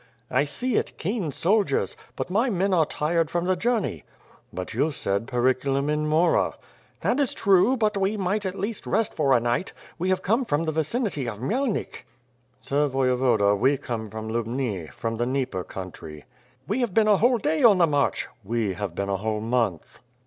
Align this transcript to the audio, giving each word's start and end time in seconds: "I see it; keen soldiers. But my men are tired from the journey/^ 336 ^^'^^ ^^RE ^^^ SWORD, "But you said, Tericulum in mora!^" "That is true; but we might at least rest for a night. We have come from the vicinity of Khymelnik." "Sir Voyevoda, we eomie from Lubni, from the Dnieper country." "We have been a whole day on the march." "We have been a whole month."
"I 0.31 0.45
see 0.45 0.77
it; 0.77 0.97
keen 0.97 1.31
soldiers. 1.31 1.95
But 2.15 2.31
my 2.31 2.49
men 2.49 2.73
are 2.73 2.87
tired 2.87 3.29
from 3.29 3.45
the 3.45 3.55
journey/^ 3.55 4.01
336 4.01 4.01
^^'^^ 4.01 4.01
^^RE 4.01 4.01
^^^ 4.01 4.01
SWORD, 4.01 4.55
"But 4.65 4.73
you 4.73 4.91
said, 4.91 5.27
Tericulum 5.27 5.89
in 5.91 6.07
mora!^" 6.07 6.55
"That 7.01 7.19
is 7.19 7.35
true; 7.35 7.77
but 7.77 7.97
we 7.97 8.17
might 8.17 8.43
at 8.47 8.57
least 8.57 8.87
rest 8.87 9.13
for 9.13 9.31
a 9.31 9.39
night. 9.39 9.73
We 9.99 10.09
have 10.09 10.23
come 10.23 10.43
from 10.43 10.63
the 10.63 10.71
vicinity 10.71 11.27
of 11.27 11.37
Khymelnik." 11.37 12.05
"Sir 12.59 12.89
Voyevoda, 12.89 13.55
we 13.55 13.77
eomie 13.77 14.09
from 14.09 14.27
Lubni, 14.29 14.91
from 14.91 15.17
the 15.17 15.27
Dnieper 15.27 15.63
country." 15.67 16.25
"We 16.67 16.79
have 16.79 16.95
been 16.95 17.07
a 17.07 17.17
whole 17.17 17.37
day 17.37 17.61
on 17.61 17.77
the 17.77 17.85
march." 17.85 18.27
"We 18.43 18.73
have 18.73 18.95
been 18.95 19.09
a 19.09 19.17
whole 19.17 19.41
month." 19.41 19.99